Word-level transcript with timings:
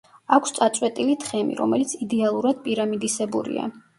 აქვს 0.35 0.53
წაწვეტილი 0.53 1.15
თხემი, 1.25 1.59
რომელიც 1.59 1.93
იდეალურად 2.07 2.65
პირამიდისებურია. 2.65 3.71